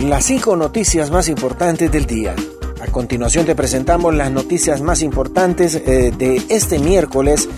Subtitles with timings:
[0.00, 2.34] las cinco noticias más importantes del día.
[2.80, 7.48] A continuación te presentamos las noticias más importantes eh, de este miércoles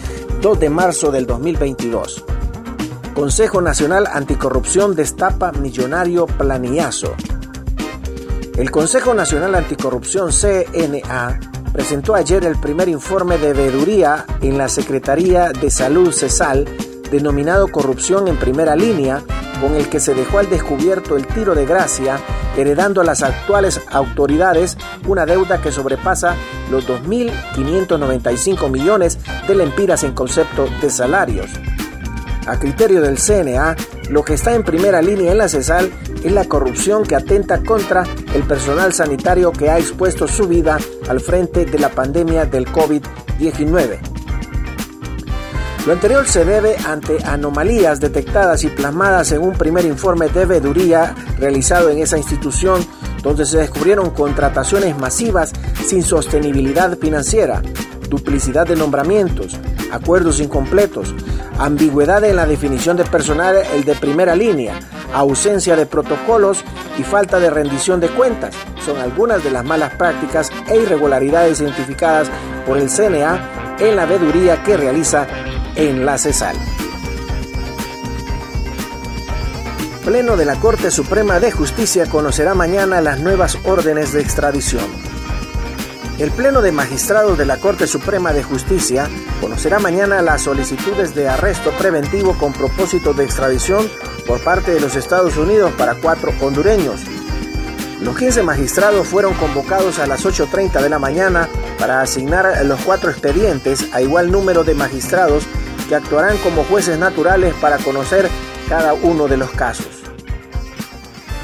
[0.42, 2.24] 2 de marzo del 2022.
[3.14, 7.14] Consejo Nacional Anticorrupción destapa millonario planillazo.
[8.56, 11.40] El Consejo Nacional Anticorrupción CNA
[11.72, 16.66] presentó ayer el primer informe de veeduría en la Secretaría de Salud CESAL
[17.10, 19.22] denominado Corrupción en Primera Línea
[19.64, 22.18] con el que se dejó al descubierto el tiro de gracia,
[22.54, 24.76] heredando a las actuales autoridades
[25.08, 26.36] una deuda que sobrepasa
[26.70, 31.46] los 2.595 millones de lempiras en concepto de salarios.
[32.46, 33.74] A criterio del CNA,
[34.10, 35.90] lo que está en primera línea en la CESAL
[36.22, 40.76] es la corrupción que atenta contra el personal sanitario que ha expuesto su vida
[41.08, 44.23] al frente de la pandemia del COVID-19.
[45.86, 51.14] Lo anterior se debe ante anomalías detectadas y plasmadas en un primer informe de veeduría
[51.38, 52.82] realizado en esa institución,
[53.22, 55.52] donde se descubrieron contrataciones masivas
[55.84, 57.60] sin sostenibilidad financiera,
[58.08, 59.58] duplicidad de nombramientos,
[59.92, 61.14] acuerdos incompletos,
[61.58, 64.80] ambigüedad en la definición de personal el de primera línea,
[65.12, 66.64] ausencia de protocolos
[66.98, 68.54] y falta de rendición de cuentas.
[68.86, 72.28] Son algunas de las malas prácticas e irregularidades identificadas
[72.66, 75.26] por el CNA en la veeduría que realiza
[75.76, 76.56] en la CESAL.
[80.04, 84.84] Pleno de la Corte Suprema de Justicia conocerá mañana las nuevas órdenes de extradición.
[86.18, 89.08] El Pleno de Magistrados de la Corte Suprema de Justicia
[89.40, 93.90] conocerá mañana las solicitudes de arresto preventivo con propósito de extradición
[94.26, 97.00] por parte de los Estados Unidos para cuatro hondureños.
[98.00, 103.10] Los 15 magistrados fueron convocados a las 8.30 de la mañana para asignar los cuatro
[103.10, 105.44] expedientes a igual número de magistrados
[105.88, 108.28] que actuarán como jueces naturales para conocer
[108.68, 110.04] cada uno de los casos.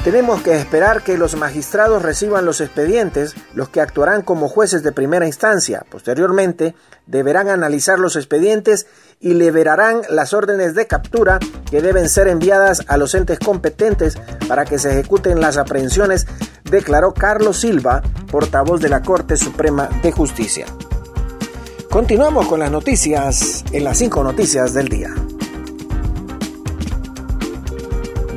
[0.03, 4.91] Tenemos que esperar que los magistrados reciban los expedientes, los que actuarán como jueces de
[4.91, 5.85] primera instancia.
[5.91, 6.73] Posteriormente,
[7.05, 8.87] deberán analizar los expedientes
[9.19, 11.37] y liberarán las órdenes de captura
[11.69, 14.17] que deben ser enviadas a los entes competentes
[14.47, 16.25] para que se ejecuten las aprehensiones,
[16.63, 20.65] declaró Carlos Silva, portavoz de la Corte Suprema de Justicia.
[21.91, 25.13] Continuamos con las noticias en las cinco noticias del día.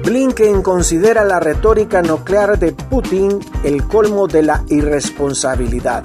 [0.04, 6.02] Blinken considera la retórica nuclear de Putin el colmo de la irresponsabilidad.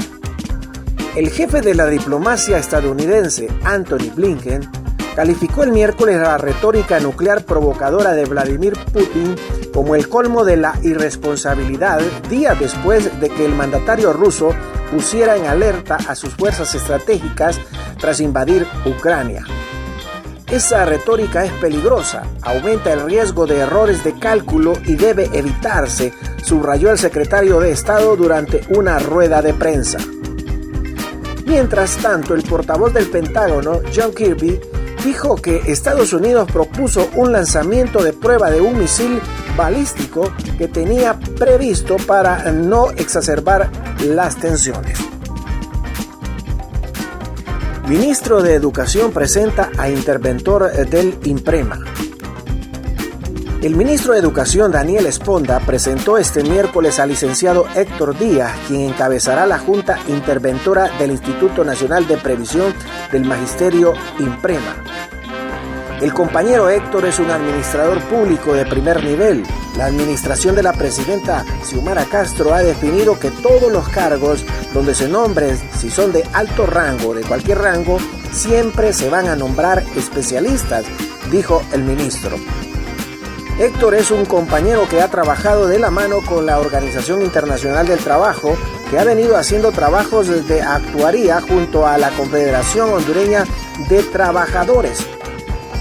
[1.15, 4.69] El jefe de la diplomacia estadounidense, Anthony Blinken,
[5.15, 9.35] calificó el miércoles la retórica nuclear provocadora de Vladimir Putin
[9.73, 11.99] como el colmo de la irresponsabilidad
[12.29, 14.53] días después de que el mandatario ruso
[14.91, 17.59] pusiera en alerta a sus fuerzas estratégicas
[17.97, 19.45] tras invadir Ucrania.
[20.47, 26.11] Esa retórica es peligrosa, aumenta el riesgo de errores de cálculo y debe evitarse,
[26.43, 29.99] subrayó el secretario de Estado durante una rueda de prensa.
[31.45, 34.59] Mientras tanto, el portavoz del Pentágono, John Kirby,
[35.03, 39.19] dijo que Estados Unidos propuso un lanzamiento de prueba de un misil
[39.55, 43.69] balístico que tenía previsto para no exacerbar
[44.05, 44.99] las tensiones.
[47.87, 51.79] Ministro de Educación presenta a interventor del IMPREMA.
[53.61, 59.45] El ministro de Educación Daniel Esponda presentó este miércoles al licenciado Héctor Díaz, quien encabezará
[59.45, 62.73] la Junta Interventora del Instituto Nacional de Previsión
[63.11, 64.77] del Magisterio IMPREMA.
[65.99, 69.43] El compañero Héctor es un administrador público de primer nivel.
[69.77, 75.09] La administración de la presidenta Xiomara Castro ha definido que todos los cargos donde se
[75.09, 77.97] nombren, si son de alto rango de cualquier rango,
[78.31, 80.85] siempre se van a nombrar especialistas,
[81.29, 82.37] dijo el ministro.
[83.59, 87.99] Héctor es un compañero que ha trabajado de la mano con la Organización Internacional del
[87.99, 88.55] Trabajo,
[88.89, 93.43] que ha venido haciendo trabajos de actuaría junto a la Confederación Hondureña
[93.89, 95.05] de Trabajadores.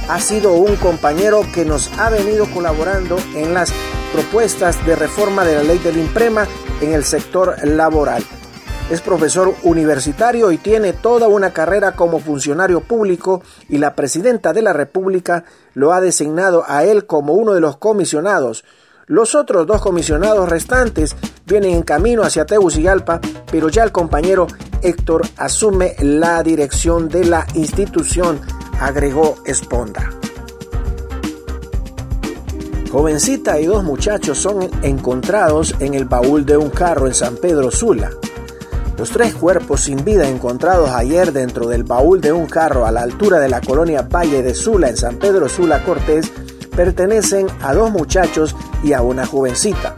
[0.08, 3.72] Ha sido un compañero que nos ha venido colaborando en las
[4.12, 6.48] propuestas de reforma de la ley del IMPREMA
[6.80, 8.24] en el sector laboral.
[8.90, 14.62] Es profesor universitario y tiene toda una carrera como funcionario público y la presidenta de
[14.62, 15.44] la República
[15.74, 18.64] lo ha designado a él como uno de los comisionados.
[19.06, 23.20] Los otros dos comisionados restantes vienen en camino hacia Tegucigalpa,
[23.50, 24.46] pero ya el compañero
[24.82, 28.40] Héctor asume la dirección de la institución,
[28.80, 30.10] agregó Esponda.
[32.90, 37.70] Jovencita y dos muchachos son encontrados en el baúl de un carro en San Pedro
[37.70, 38.10] Sula.
[38.98, 43.02] Los tres cuerpos sin vida encontrados ayer dentro del baúl de un carro a la
[43.02, 46.32] altura de la colonia Valle de Sula en San Pedro Sula Cortés
[46.74, 49.94] pertenecen a dos muchachos y a una jovencita.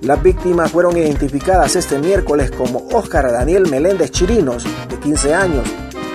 [0.00, 5.68] Las víctimas fueron identificadas este miércoles como Óscar Daniel Meléndez Chirinos, de 15 años,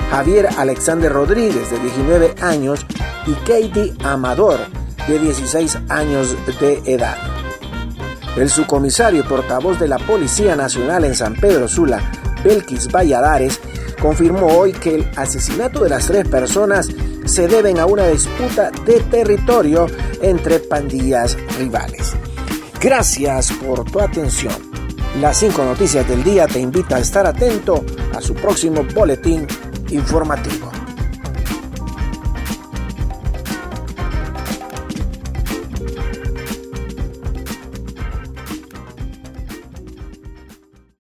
[0.10, 2.88] Javier Alexander Rodríguez, de 19 años,
[3.28, 4.60] y Katie Amador,
[5.08, 7.35] de 16 años de edad.
[8.36, 12.12] El subcomisario y portavoz de la Policía Nacional en San Pedro Sula,
[12.44, 13.62] Belkis Valladares,
[14.02, 16.90] confirmó hoy que el asesinato de las tres personas
[17.26, 19.88] se deben a una disputa de territorio
[20.22, 22.14] entre pandillas rivales.
[22.82, 24.54] Gracias por tu atención.
[25.22, 29.48] Las cinco noticias del día te invita a estar atento a su próximo boletín
[29.90, 30.75] informativo.